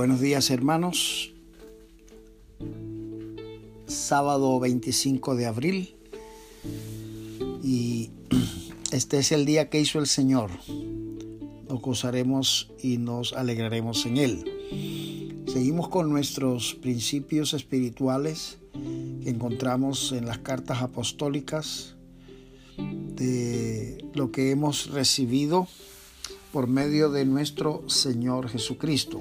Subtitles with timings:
[0.00, 1.30] Buenos días hermanos.
[3.86, 5.94] Sábado 25 de abril.
[7.62, 8.08] Y
[8.92, 10.52] este es el día que hizo el Señor.
[11.68, 15.44] Nos gozaremos y nos alegraremos en Él.
[15.46, 21.94] Seguimos con nuestros principios espirituales que encontramos en las cartas apostólicas
[22.78, 25.68] de lo que hemos recibido
[26.52, 29.20] por medio de nuestro Señor Jesucristo.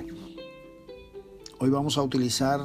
[1.62, 2.62] Hoy vamos a utilizar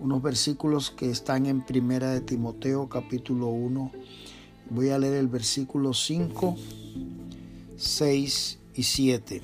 [0.00, 3.92] unos versículos que están en Primera de Timoteo capítulo 1.
[4.70, 6.56] Voy a leer el versículo 5,
[7.76, 9.42] 6 y 7.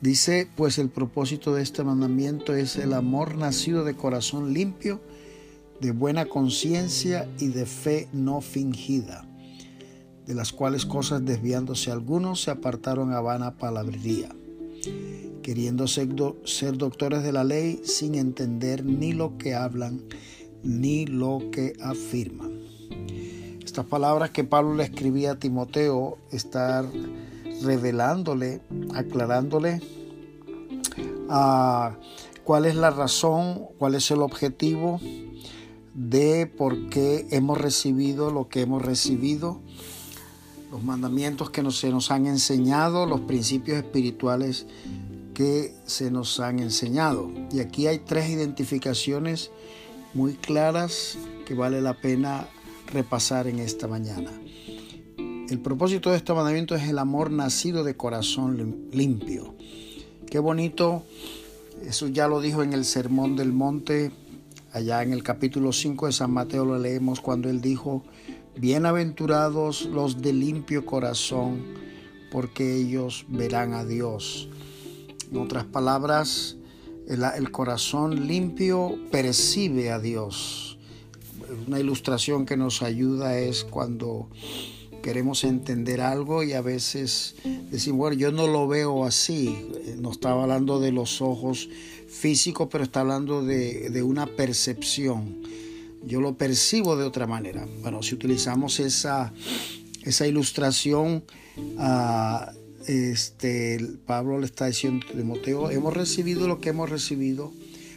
[0.00, 5.02] Dice, pues el propósito de este mandamiento es el amor nacido de corazón limpio,
[5.82, 9.28] de buena conciencia y de fe no fingida,
[10.26, 14.30] de las cuales cosas desviándose algunos se apartaron a vana palabrería
[15.46, 20.02] queriendo ser, doctores de la ley sin entender ni lo que hablan
[20.64, 22.50] ni lo que afirman.
[23.64, 26.90] Estas palabras que Pablo le escribía a Timoteo están
[27.62, 28.60] revelándole,
[28.92, 29.80] aclarándole
[31.28, 31.96] a
[32.42, 34.98] cuál es la razón, cuál es el objetivo
[35.94, 39.60] de por qué hemos recibido lo que hemos recibido,
[40.72, 44.66] los mandamientos que se nos han enseñado, los principios espirituales
[45.36, 47.30] que se nos han enseñado.
[47.52, 49.50] Y aquí hay tres identificaciones
[50.14, 52.48] muy claras que vale la pena
[52.86, 54.30] repasar en esta mañana.
[55.50, 59.54] El propósito de este mandamiento es el amor nacido de corazón limpio.
[60.30, 61.04] Qué bonito,
[61.84, 64.12] eso ya lo dijo en el Sermón del Monte,
[64.72, 68.04] allá en el capítulo 5 de San Mateo lo leemos cuando él dijo,
[68.56, 71.62] bienaventurados los de limpio corazón,
[72.32, 74.48] porque ellos verán a Dios.
[75.30, 76.56] En otras palabras,
[77.08, 80.78] el, corazón limpio percibe a Dios.
[81.66, 84.28] Una ilustración que nos ayuda es cuando
[85.02, 87.36] queremos entender algo y a veces
[87.70, 89.68] decimos, bueno, yo no lo veo así.
[89.98, 91.68] No estaba hablando de los ojos
[92.08, 95.42] físicos, pero está hablando de, una percepción.
[96.04, 97.66] Yo lo percibo de otra manera.
[97.82, 99.32] Bueno, si utilizamos esa,
[100.02, 101.24] esa ilustración,
[101.56, 107.52] uh, este, Pablo le está diciendo a Timoteo, hemos recibido lo que hemos recibido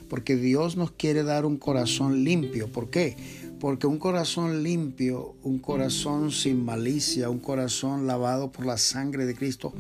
[0.10, 2.68] porque Dios nos quiere dar un corazón limpio.
[2.68, 3.16] ¿Por qué?
[3.60, 9.36] Porque un corazón limpio, un corazón sin malicia, un corazón lavado por la sangre de
[9.36, 9.74] Cristo,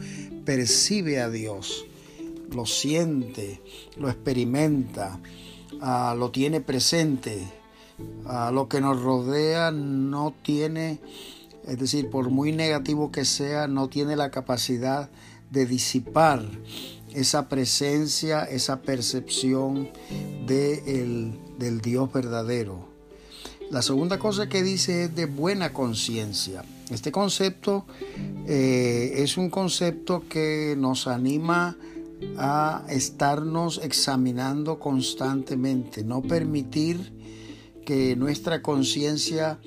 [0.45, 1.85] percibe a Dios,
[2.53, 3.61] lo siente,
[3.97, 5.19] lo experimenta,
[5.81, 7.47] ah, lo tiene presente.
[8.25, 10.99] ah, lo que nos rodea no tiene
[11.69, 15.09] es decir, por muy negativo que sea, no tiene la capacidad
[15.51, 16.43] de disipar
[17.13, 19.89] esa presencia, esa percepción
[20.45, 22.87] de del Dios verdadero.
[23.71, 26.63] La segunda cosa que dice es de buena conciencia.
[26.89, 27.85] Este concepto
[28.47, 31.77] eh, es un concepto que nos anima
[32.37, 37.13] a estarnos examinando constantemente, no permitir
[37.85, 39.59] que nuestra conciencia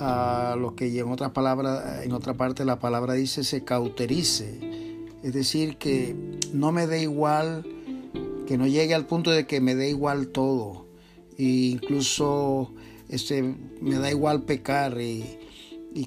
[0.00, 4.58] a lo que en otra palabra, en otra parte la palabra dice se cauterice.
[5.22, 6.16] Es decir, que
[6.52, 7.66] no me dé igual,
[8.46, 10.86] que no llegue al punto de que me dé igual todo.
[11.36, 12.72] E incluso
[13.08, 15.36] este, me da igual pecar y,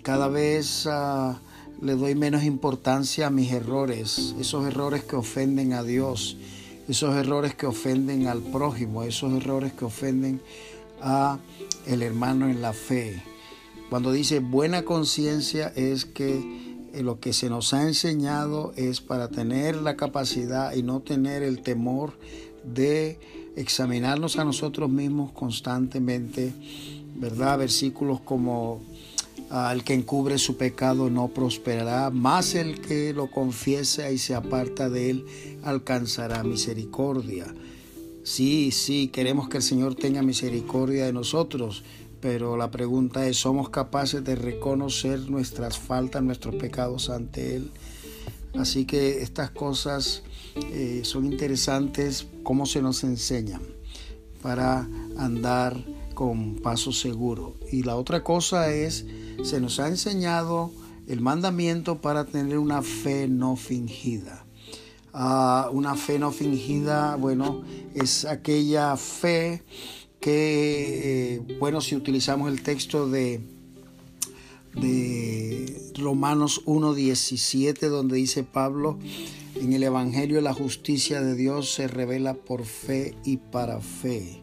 [0.02, 1.40] cada vez ah,
[1.82, 6.38] le doy menos importancia a mis errores, esos errores que ofenden a Dios,
[6.88, 10.42] esos errores que ofenden al prójimo, esos errores que ofenden
[11.02, 11.38] a
[11.86, 13.22] el hermano en la fe.
[13.94, 16.42] Cuando dice buena conciencia es que
[16.94, 21.44] eh, lo que se nos ha enseñado es para tener la capacidad y no tener
[21.44, 22.18] el temor
[22.64, 23.20] de
[23.56, 26.56] examinarnos a nosotros mismos constantemente,
[27.18, 27.60] ¿verdad?
[27.60, 28.82] Versículos como
[29.52, 34.90] al que encubre su pecado no prosperará, más el que lo confiesa y se aparta
[34.90, 35.26] de él
[35.62, 37.54] alcanzará misericordia.
[38.24, 41.84] Sí, sí, queremos que el Señor tenga misericordia de nosotros,
[42.24, 47.70] pero la pregunta es, ¿somos capaces de reconocer nuestras faltas, nuestros pecados ante Él?
[48.58, 50.24] Así que estas cosas
[50.72, 53.62] eh, son interesantes, cómo se nos enseñan
[54.42, 54.88] para
[55.18, 55.76] andar
[56.14, 57.58] con paso seguro.
[57.74, 59.06] Y la otra cosa es,
[59.44, 60.72] se nos ha enseñado
[61.08, 64.46] el mandamiento para tener una fe no fingida.
[65.12, 69.62] Ah, una fe no fingida, bueno, es aquella fe
[70.24, 73.42] que, eh, bueno, si utilizamos el texto de,
[74.74, 78.98] de Romanos 1.17, donde dice Pablo,
[79.56, 84.42] En el Evangelio la justicia de Dios se revela por fe y para fe.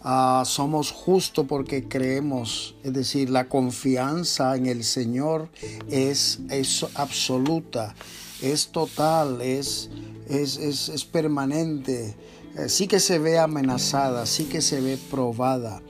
[0.00, 5.50] Ah, somos justos porque creemos, es decir, la confianza en el Señor
[5.90, 7.94] es, es absoluta,
[8.40, 9.90] es total, es,
[10.28, 12.14] es, es, permanente.
[12.56, 15.82] Eh, sí que se ve amenazada, sí que se ve probada,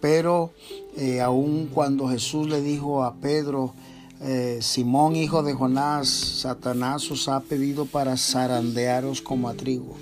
[0.00, 0.52] pero
[0.96, 3.74] eh, aun cuando Jesús le dijo a Pedro,
[4.20, 9.96] eh, Simón, hijo de Jonás, Satanás os ha pedido para zarandearos como a trigo,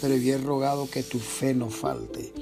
[0.00, 2.32] pero yo he rogado que tu fe no falte.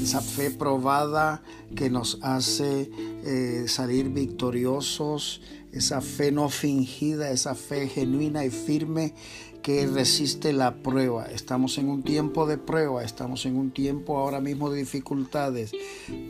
[0.00, 1.42] Esa fe probada
[1.74, 2.90] que nos hace
[3.24, 5.40] eh, salir victoriosos,
[5.72, 9.14] esa fe no fingida, esa fe genuina y firme
[9.62, 11.26] que resiste la prueba.
[11.26, 15.72] Estamos en un tiempo de prueba, estamos en un tiempo ahora mismo de dificultades,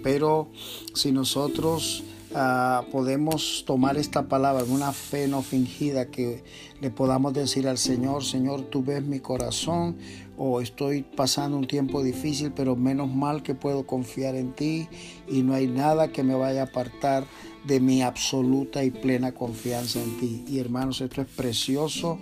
[0.02, 0.48] pero
[0.94, 2.04] si nosotros
[2.34, 6.44] Ah, podemos tomar esta palabra, una fe no fingida, que
[6.80, 9.96] le podamos decir al Señor, Señor, tú ves mi corazón
[10.36, 14.88] o estoy pasando un tiempo difícil, pero menos mal que puedo confiar en ti
[15.26, 17.24] y no hay nada que me vaya a apartar
[17.66, 20.44] de mi absoluta y plena confianza en ti.
[20.46, 22.18] Y hermanos, esto es precioso,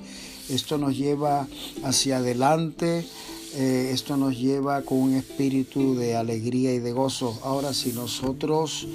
[0.49, 1.47] esto nos lleva
[1.85, 3.07] hacia adelante.
[3.55, 7.39] Eh, esto nos lleva con un espíritu de alegría y de gozo.
[7.43, 8.87] Ahora, si nosotros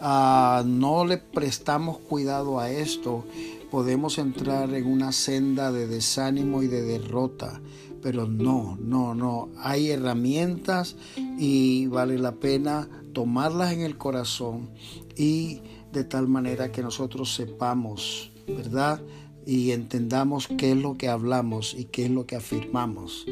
[0.00, 3.24] Ah, no le prestamos cuidado a esto,
[3.70, 7.60] podemos entrar en una senda de desánimo y de derrota.
[8.02, 9.48] Pero no, no, no.
[9.58, 10.96] Hay herramientas
[11.38, 14.70] y vale la pena tomarlas en el corazón
[15.16, 15.62] y
[15.92, 19.00] de tal manera que nosotros sepamos, ¿verdad?
[19.46, 23.26] Y entendamos qué es lo que hablamos y qué es lo que afirmamos.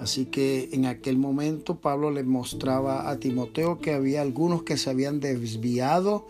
[0.00, 4.90] Así que en aquel momento Pablo le mostraba a Timoteo que había algunos que se
[4.90, 6.26] habían desviado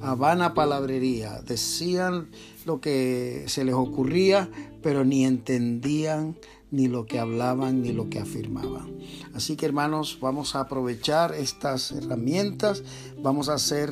[0.00, 2.28] a vana palabrería, decían
[2.64, 4.48] lo que se les ocurría,
[4.82, 6.36] pero ni entendían
[6.70, 8.98] ni lo que hablaban ni lo que afirmaban.
[9.34, 12.82] Así que hermanos, vamos a aprovechar estas herramientas,
[13.22, 13.90] vamos a ser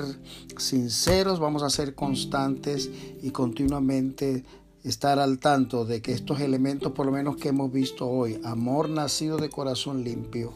[0.56, 2.90] sinceros, vamos a ser constantes
[3.22, 4.44] y continuamente
[4.86, 8.88] estar al tanto de que estos elementos, por lo menos que hemos visto hoy, amor
[8.88, 10.52] nacido de corazón limpio,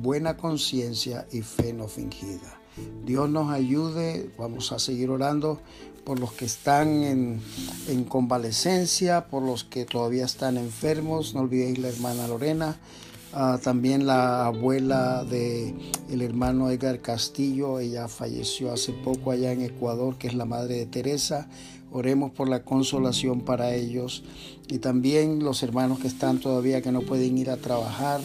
[0.00, 2.58] buena conciencia y fe no fingida.
[3.04, 5.60] Dios nos ayude, vamos a seguir orando
[6.04, 11.88] por los que están en, convalecencia, por los que todavía están enfermos, no olvidéis la
[11.88, 12.76] hermana Lorena,
[13.34, 15.74] ah, también la abuela de
[16.08, 20.86] hermano Edgar Castillo, ella falleció hace poco allá en Ecuador, que es la madre de
[20.86, 21.48] Teresa.
[21.92, 24.24] Oremos por la consolación para ellos
[24.68, 28.20] y también los hermanos que están todavía que no pueden ir a trabajar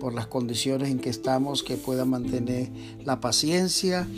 [0.00, 2.68] por las condiciones en que estamos, que puedan mantener
[3.04, 4.08] la paciencia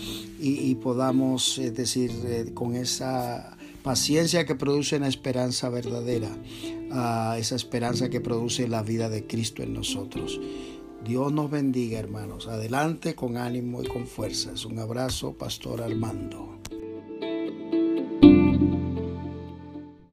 [0.41, 6.31] y, podamos, decir, eh, con esa paciencia que produce una esperanza verdadera,
[7.37, 10.41] esa esperanza que produce la vida de Cristo en nosotros.
[11.07, 12.49] Dios nos bendiga, hermanos.
[12.49, 14.65] Adelante con ánimo y con fuerzas.
[14.65, 16.56] Un abrazo, Pastor Armando.